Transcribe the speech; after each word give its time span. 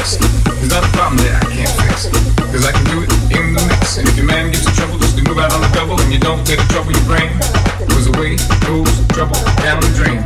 fix. 0.00 0.16
There's 0.44 0.70
not 0.70 0.84
a 0.84 0.92
problem 0.96 1.18
that 1.24 1.44
I 1.44 1.46
can't 1.52 1.74
fix. 1.84 2.08
Cause 2.08 2.64
I 2.64 2.72
can 2.72 2.84
do 2.88 3.04
it 3.04 3.10
in 3.36 3.52
the 3.52 3.62
mix. 3.68 3.98
And 3.98 4.08
if 4.08 4.16
your 4.16 4.26
man 4.26 4.50
gets 4.50 4.66
in 4.66 4.72
trouble, 4.72 4.98
just 4.98 5.16
to 5.16 5.22
move 5.24 5.38
out 5.38 5.52
on 5.52 5.60
the 5.60 5.70
double 5.76 6.00
and 6.00 6.12
you 6.12 6.18
don't 6.18 6.44
take 6.46 6.58
the 6.58 6.68
trouble 6.72 6.92
your 6.92 7.04
brain. 7.04 7.30
Cause 7.92 8.08
away 8.08 8.36
goes 8.64 8.90
trouble 9.12 9.36
down 9.60 9.80
the 9.80 9.92
drain. 9.92 10.20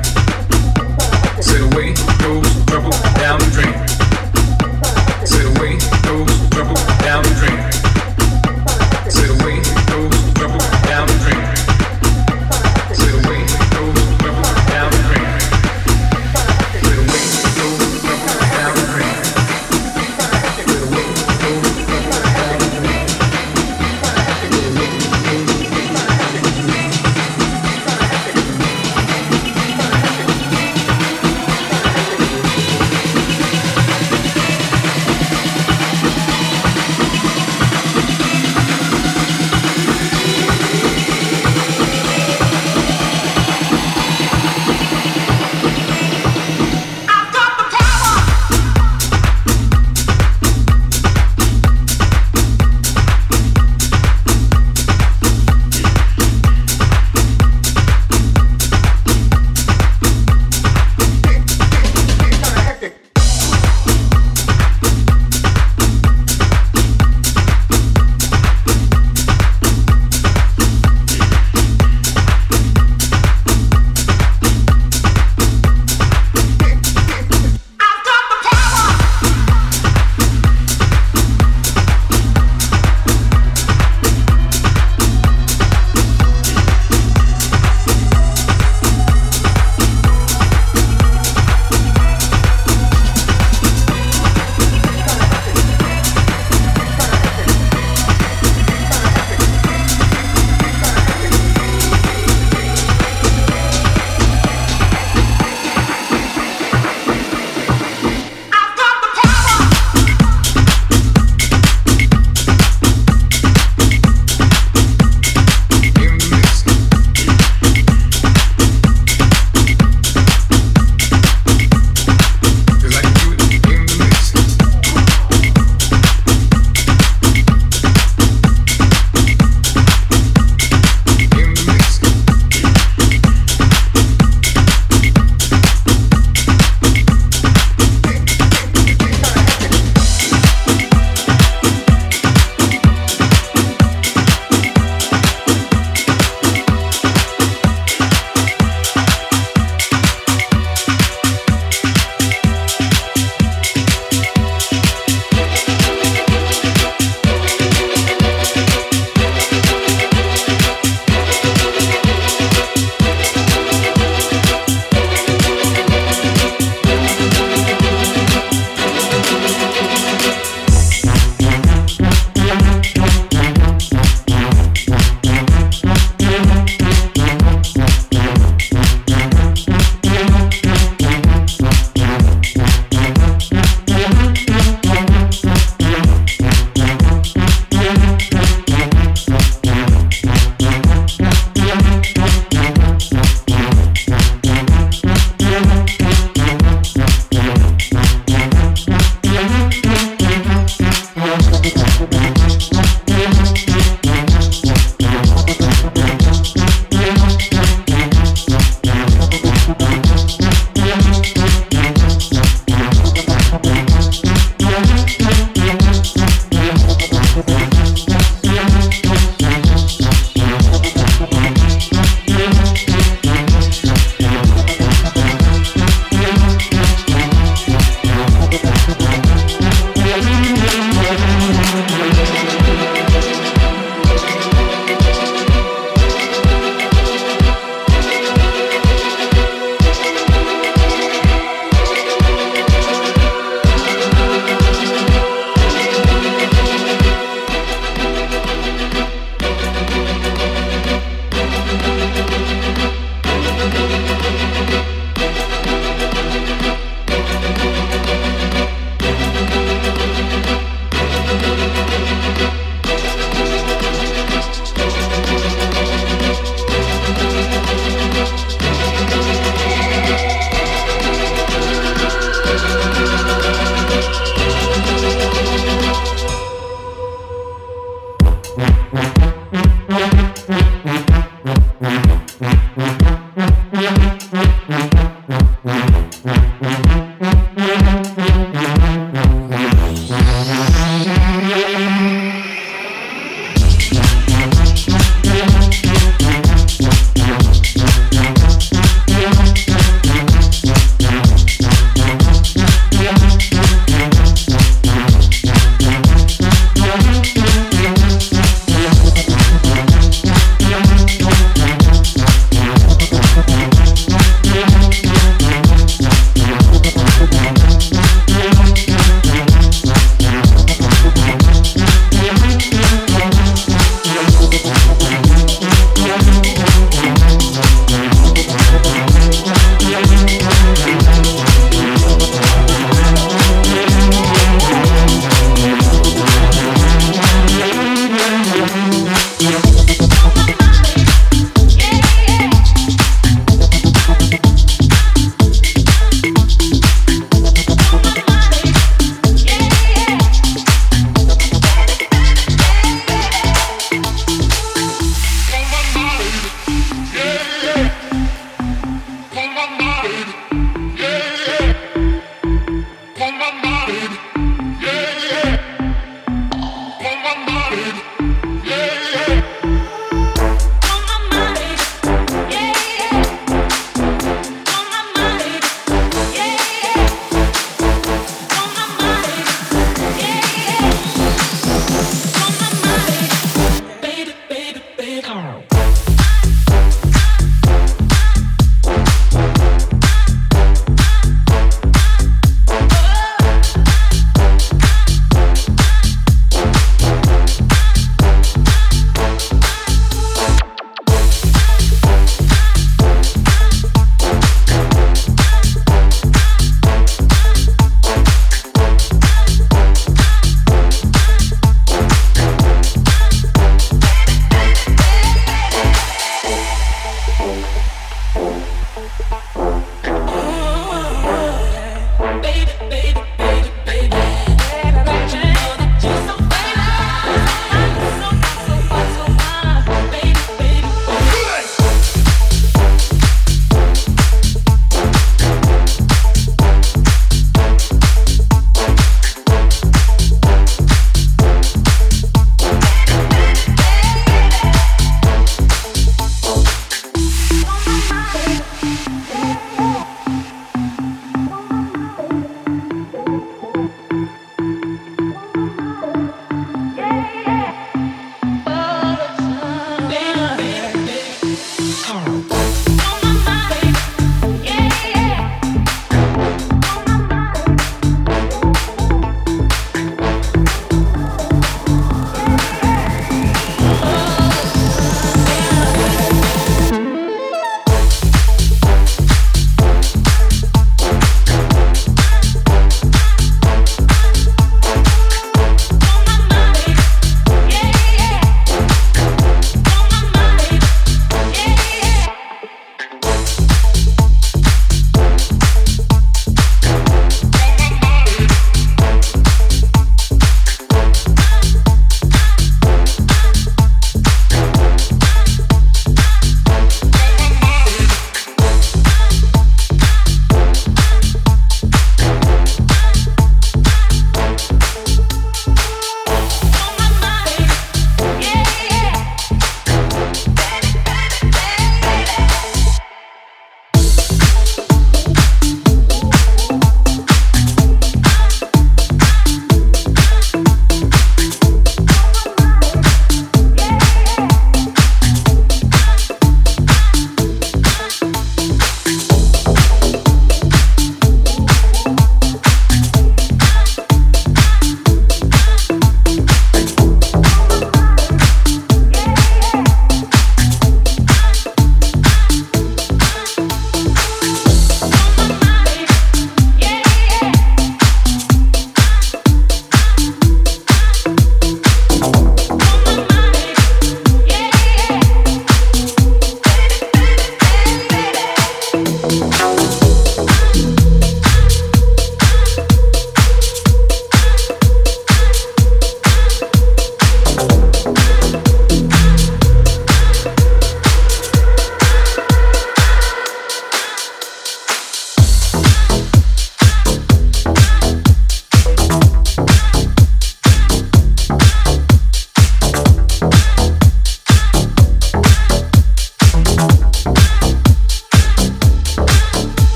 Said 1.43 1.63
away 1.75 1.95
goes 2.23 2.49
trouble 2.67 2.95
down 3.19 3.39
the 3.43 3.51
drain. 3.51 3.75
Said 5.27 5.47
away 5.57 5.79
goes 6.07 6.31
trouble 6.51 6.94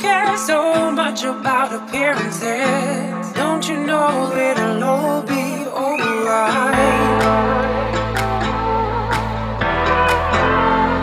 care 0.00 0.36
so 0.38 0.90
much 0.90 1.22
about 1.24 1.72
appearances. 1.72 3.32
Don't 3.34 3.68
you 3.68 3.76
know 3.76 4.32
it'll 4.34 4.82
all 4.82 5.22
be 5.22 5.66
alright? 5.66 7.20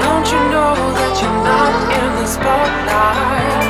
Don't 0.04 0.28
you 0.34 0.42
know 0.54 0.74
that 0.98 1.14
you're 1.22 1.42
not 1.52 1.74
in 2.00 2.10
the 2.20 2.28
spotlight? 2.36 3.68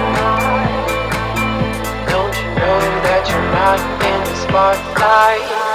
Don't 2.14 2.36
you 2.40 2.48
know 2.60 2.80
that 3.08 3.24
you're 3.30 3.52
not 3.60 3.80
in 4.10 4.20
the 4.30 4.36
spotlight? 4.46 5.67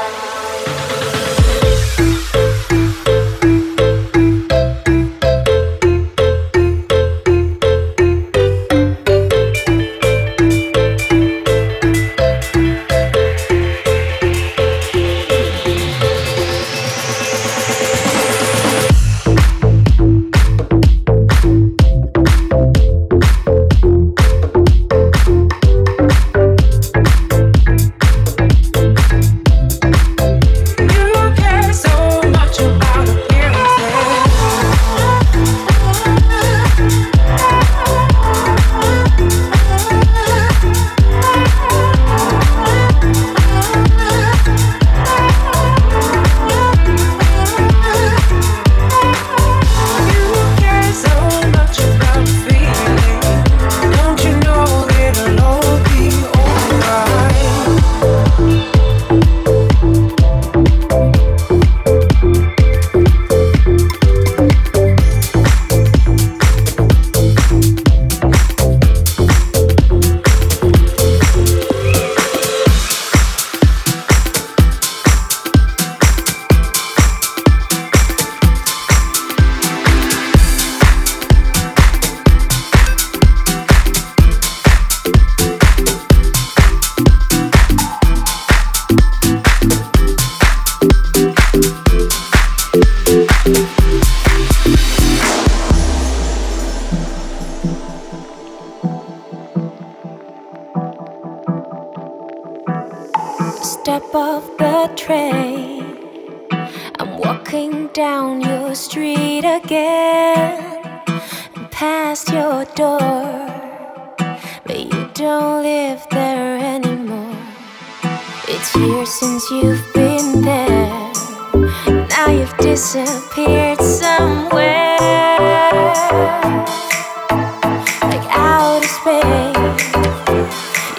like 128.11 128.27
outer 128.31 128.87
space. 128.87 129.93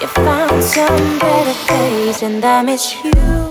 You 0.00 0.08
found 0.08 0.62
some 0.62 1.18
better 1.18 1.56
place, 1.66 2.22
and 2.22 2.44
I 2.44 2.62
miss 2.62 3.04
you. 3.04 3.43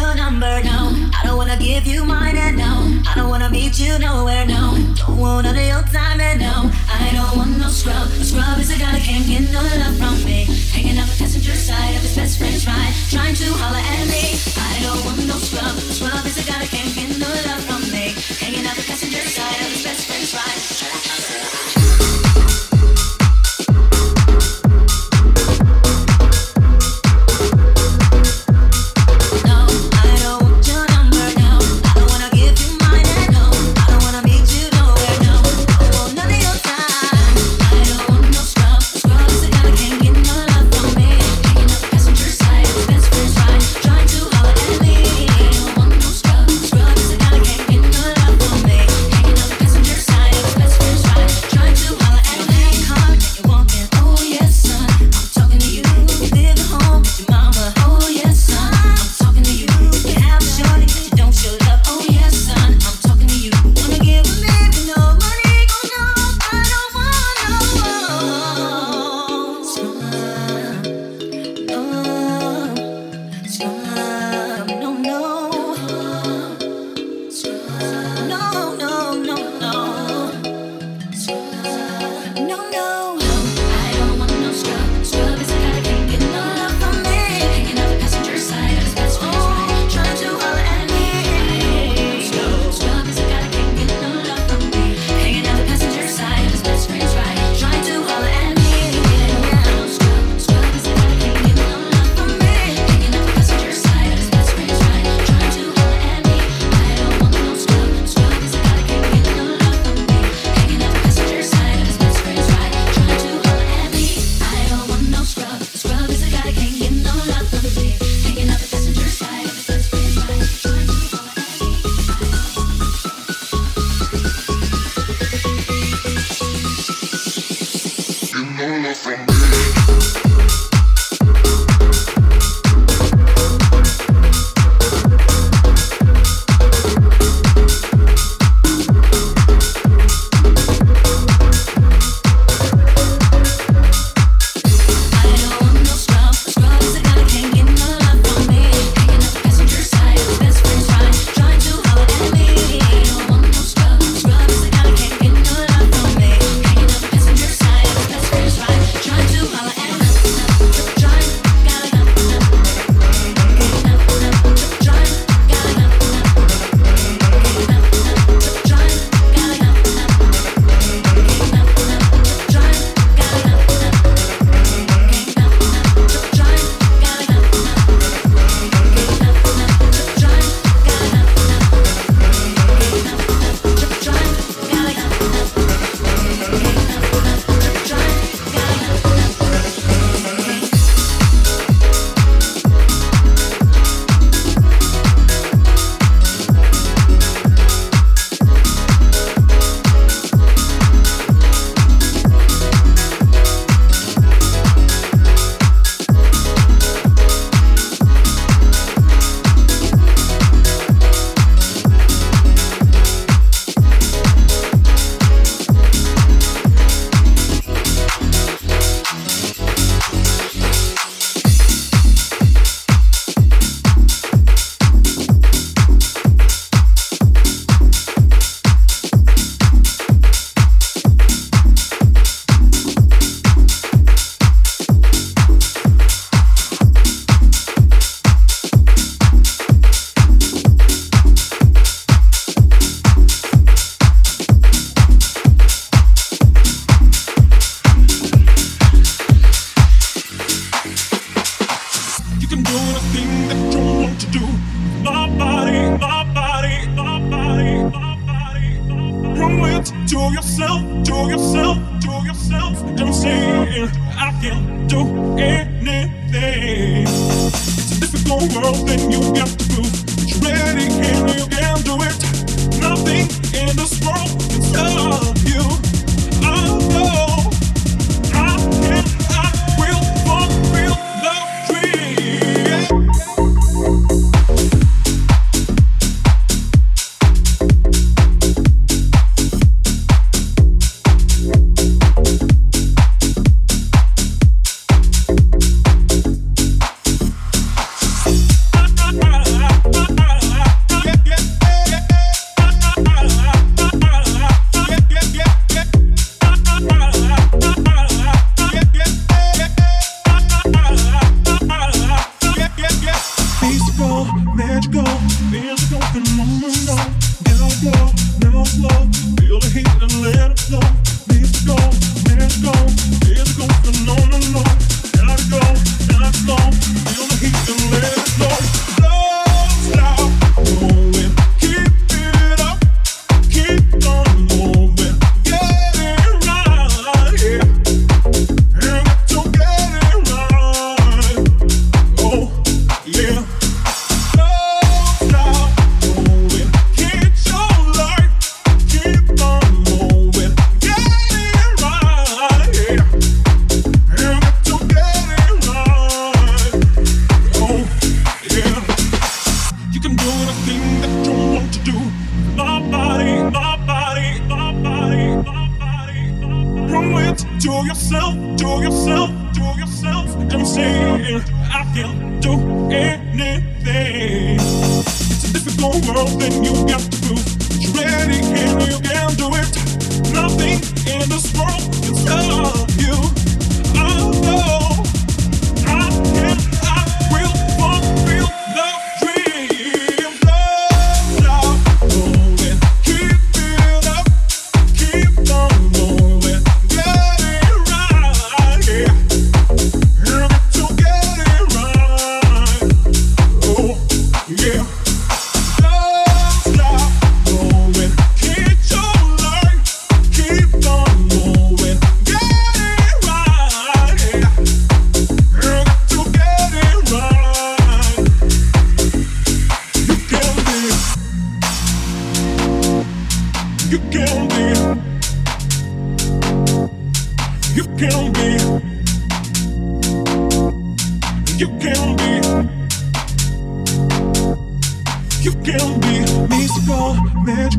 your 0.00 0.14
number 0.14 0.62
no. 0.62 0.94
I 1.18 1.20
don't 1.24 1.36
wanna 1.36 1.58
give 1.58 1.86
you 1.86 2.04
mine 2.04 2.36
and 2.36 2.56
no. 2.56 2.74
I 3.08 3.12
don't 3.16 3.28
wanna 3.28 3.50
meet 3.50 3.78
you 3.78 3.98
nowhere 3.98 4.46
no. 4.46 4.78
Don't 4.94 5.18
want 5.18 5.44
none 5.44 5.56
of 5.56 5.66
your 5.72 5.82
time 5.90 6.20
and 6.20 6.40
no. 6.40 6.70
I 6.88 7.10
don't 7.16 7.34
want 7.36 7.58
no 7.58 7.68
scrub. 7.68 8.06
A 8.22 8.24
scrub 8.24 8.58
is 8.58 8.70
a 8.70 8.78
guy 8.78 8.92
that 8.92 9.02
can't 9.02 9.26
get 9.26 9.50
no 9.50 9.62
love 9.82 9.96
from 9.98 10.16
me. 10.24 10.46
Hanging 10.74 10.98
out 10.98 11.08
the 11.08 11.16
passenger 11.18 11.54
side 11.54 11.94
of 11.96 12.02
his 12.02 12.14
best 12.16 12.38
friend's 12.38 12.66
ride, 12.66 12.94
trying 13.10 13.34
to 13.34 13.46
holler 13.60 13.82
at 13.82 14.06
me. 14.14 14.24
I 14.56 14.74
don't 14.84 15.02
want 15.04 15.26
no 15.26 15.36
scrub. 15.38 15.74
A 15.74 15.92
scrub 15.96 16.26
is 16.26 16.38
a 16.38 16.44
guy 16.46 16.58
that 16.62 16.70
can't 16.70 16.92
get 16.94 17.10
no 17.18 17.30
love 17.48 17.62
from 17.66 17.82
me. 17.90 18.14
Hanging 18.38 18.66
out 18.66 18.76
the 18.76 18.86
passenger 18.86 19.24
side 19.26 19.60
of 19.64 19.70
his 19.74 19.82
best 19.82 20.06
friend's 20.06 20.32
ride. 20.34 21.77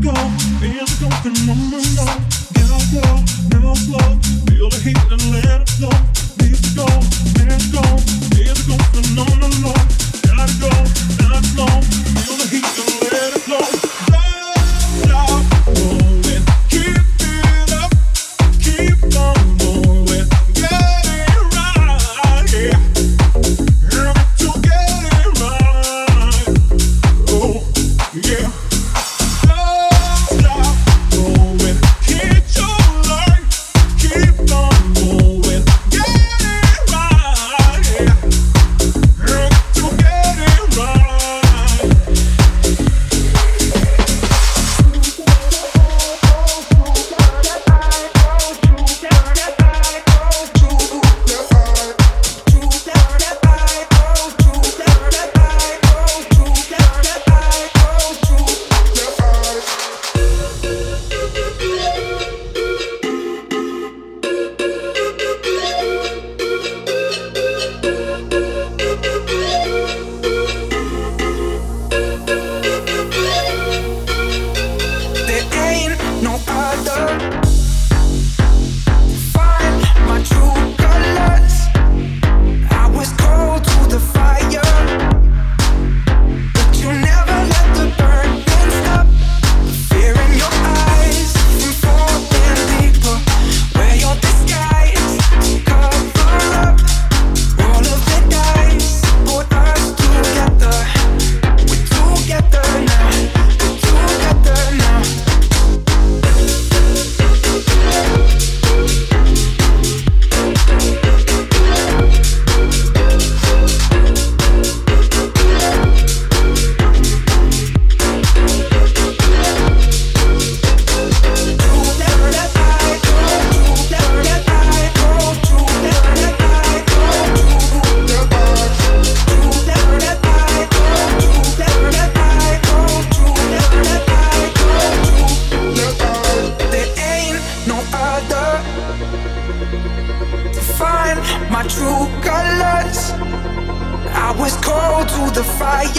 Yeah. 0.02 0.30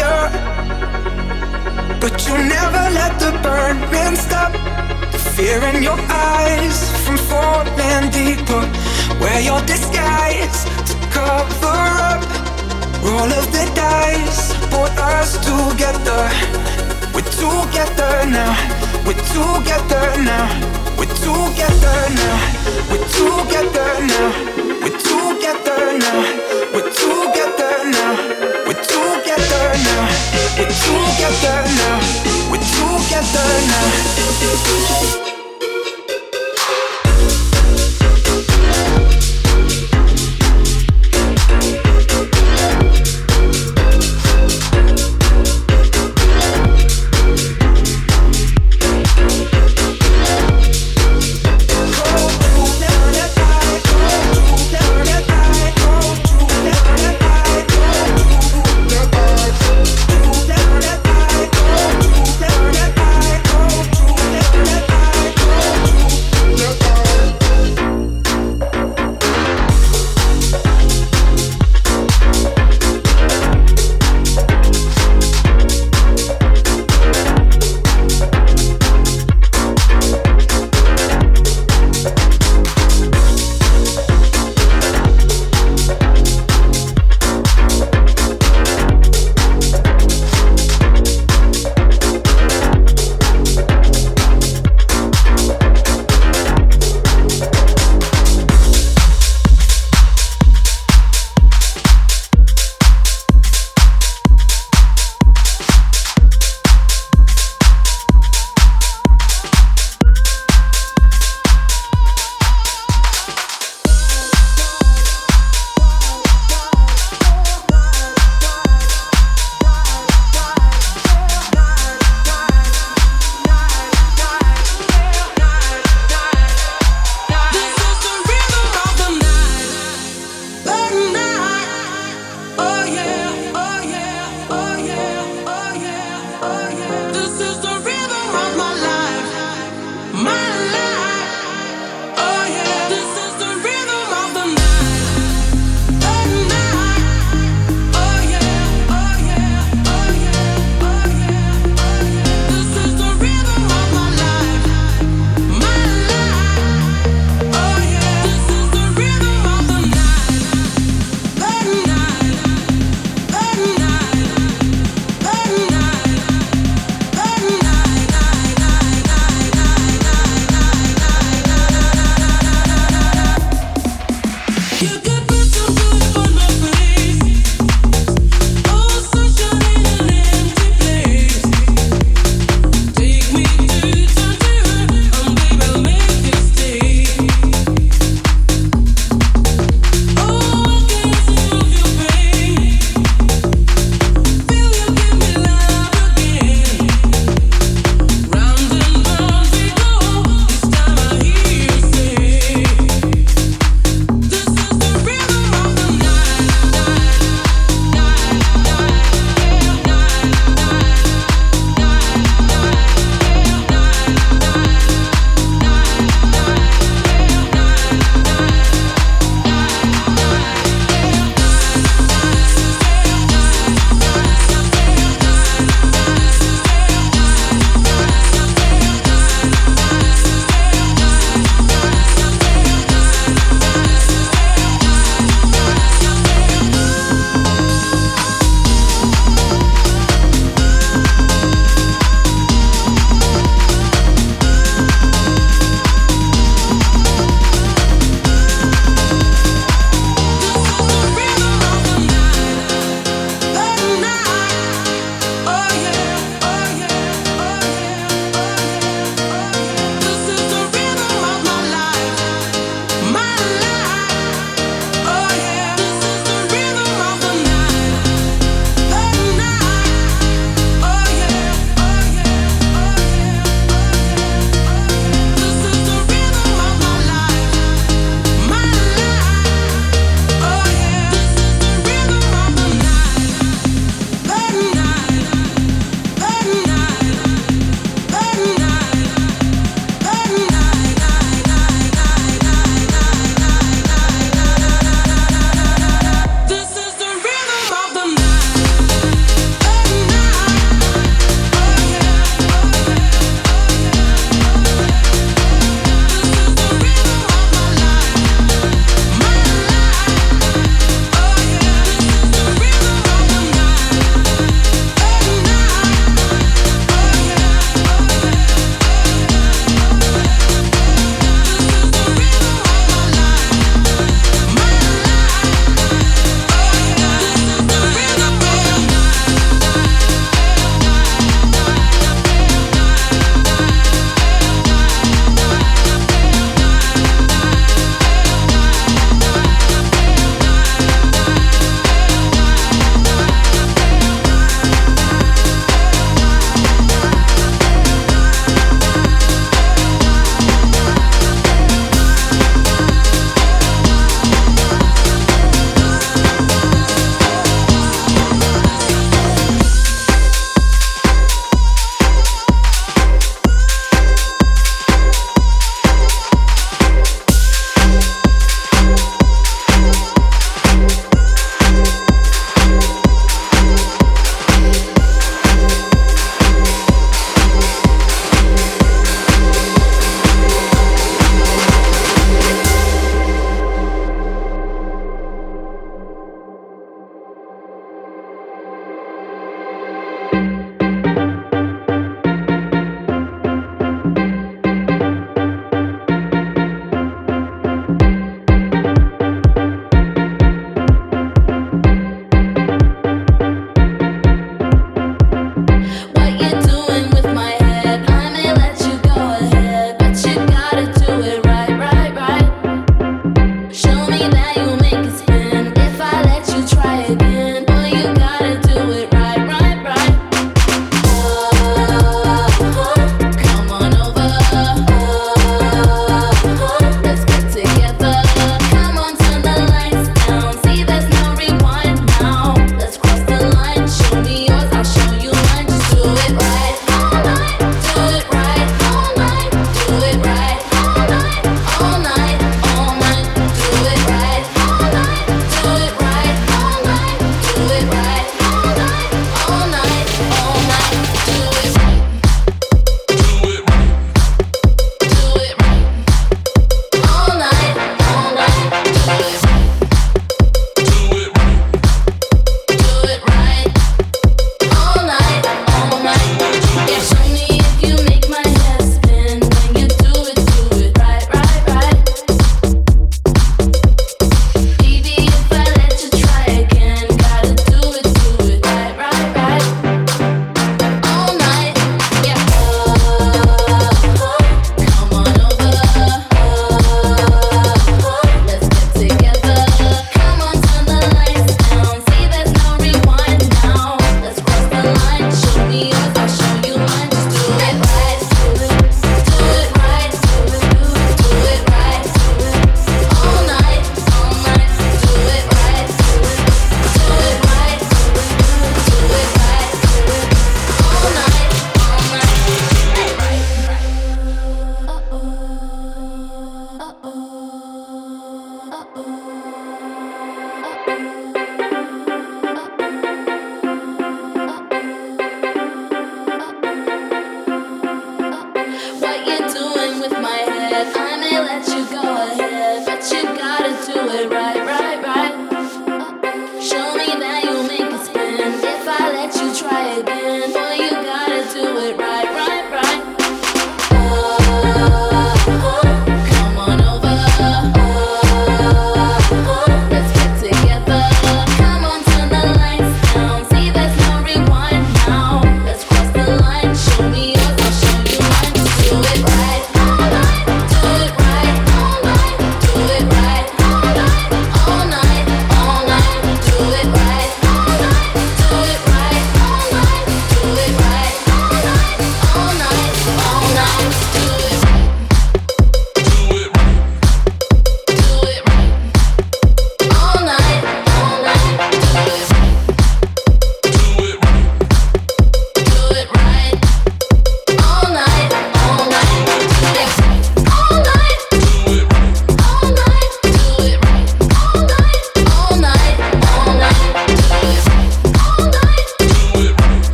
Fire, 0.00 0.30
but 2.00 2.14
you 2.26 2.34
never 2.56 2.84
let 2.98 3.12
the 3.18 3.32
burning 3.42 4.16
stop. 4.16 4.52
The 5.12 5.18
fear 5.18 5.62
in 5.70 5.82
your 5.82 5.98
eyes 6.08 6.78
from 7.04 7.16
falling 7.30 8.10
deeper. 8.10 8.64
Wear 9.20 9.40
your 9.40 9.60
disguise 9.62 10.64
to 10.88 10.94
cover 11.16 11.82
up. 12.10 12.22
Roll 13.02 13.32
of 13.40 13.46
the 13.52 13.64
dice, 13.74 14.52
put 14.72 14.92
us 15.16 15.30
together. 15.50 16.22
We're 17.14 17.30
together 17.42 18.14
now. 18.36 18.52
We're 19.06 19.22
together 19.34 20.06
now. 20.28 20.46
We're 20.98 21.14
together 21.24 22.00
now. 22.20 22.38
We're 22.90 23.06
together 23.16 23.70
now. 23.78 24.40
We're 24.82 24.98
together 24.98 25.10
together 25.10 25.10
now. 25.10 25.19
We're 25.50 26.90
together 26.92 27.90
now. 27.90 28.14
We're 32.50 32.58
together 32.58 33.56
now. 33.66 35.29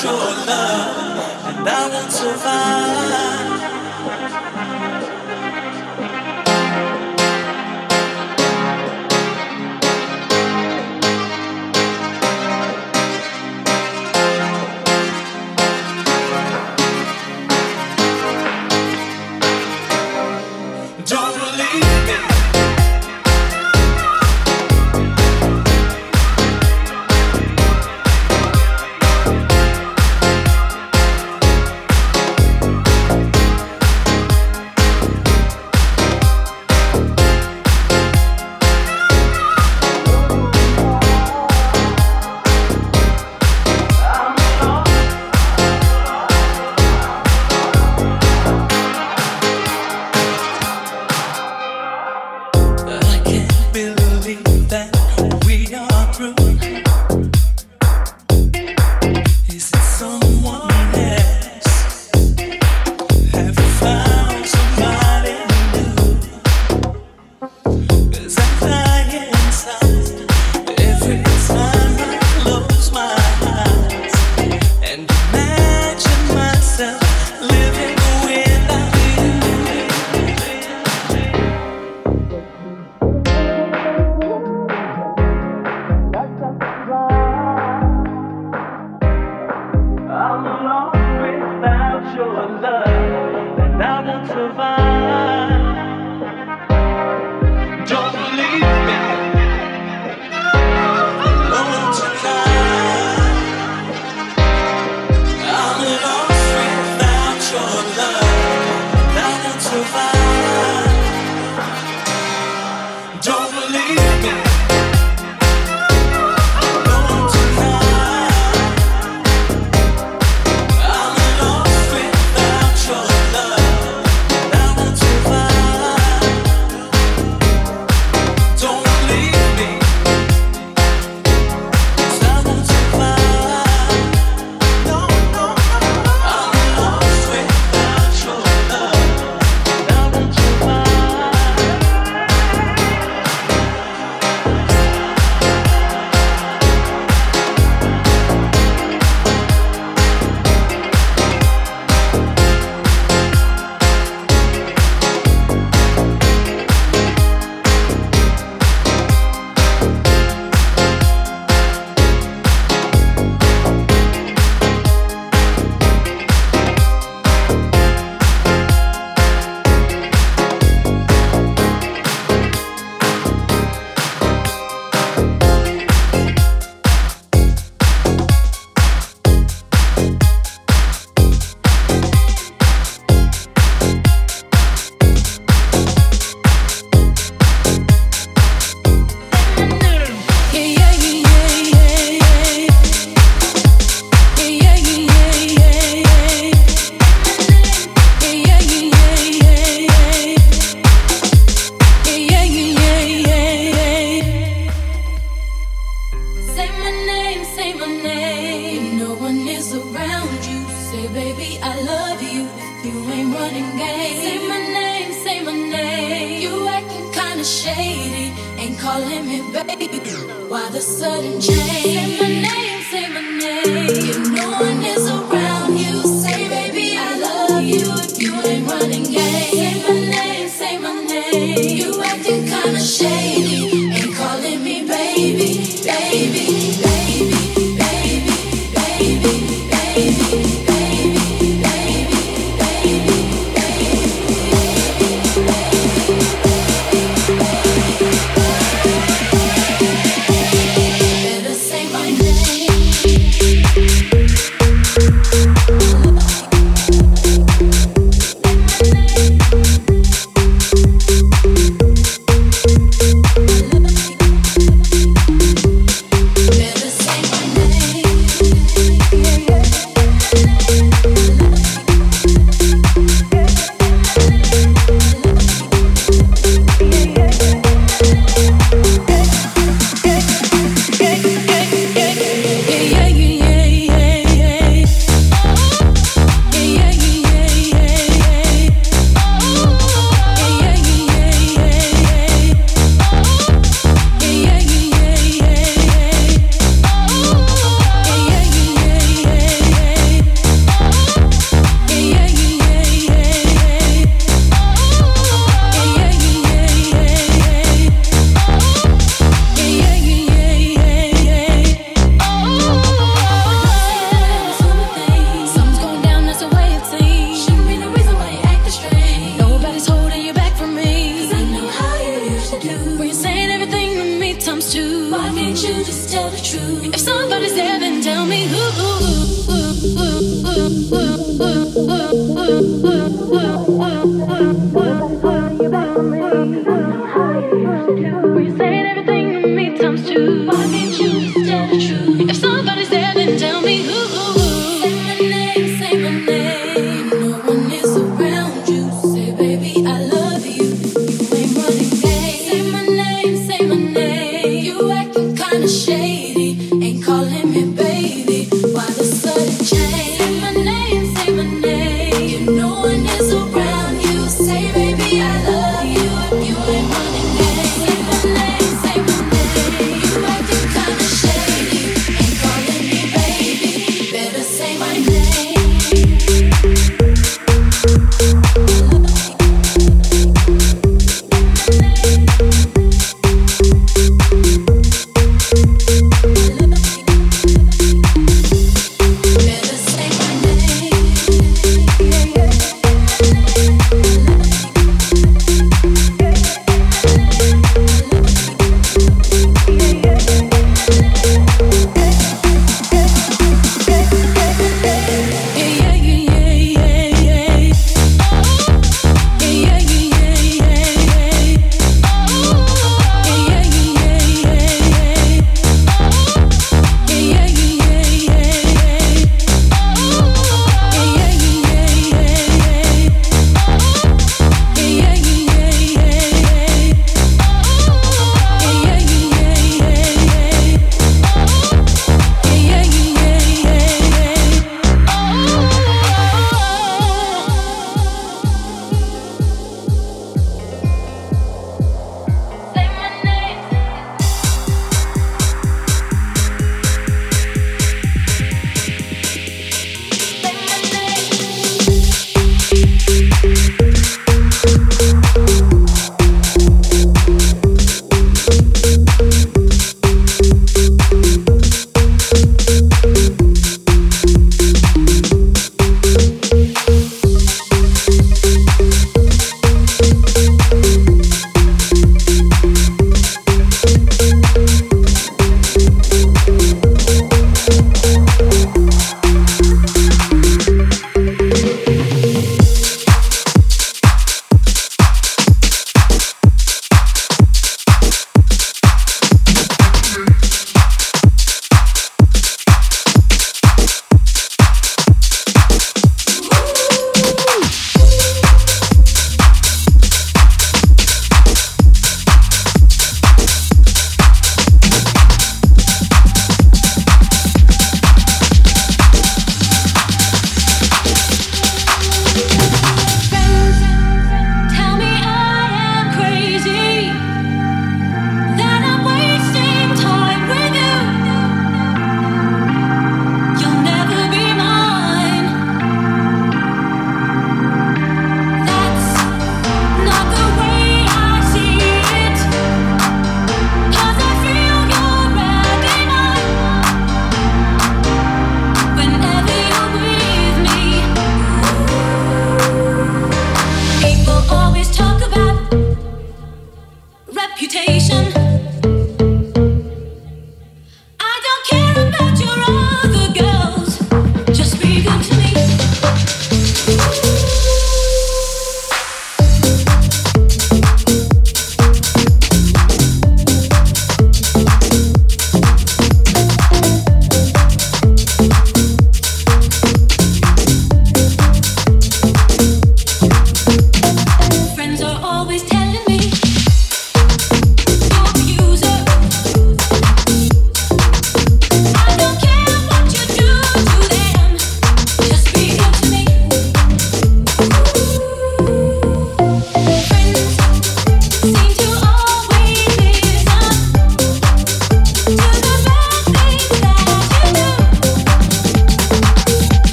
You 0.00 0.10
acting 1.66 3.47